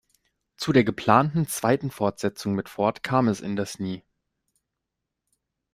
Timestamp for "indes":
3.39-3.77